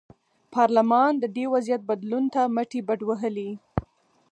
پارلمان 0.53 1.11
د 1.17 1.25
دې 1.35 1.45
وضعیت 1.53 1.81
بدلون 1.89 2.25
ته 2.33 2.41
مټې 2.55 2.79
بډ 2.87 2.99
وهلې. 3.05 3.49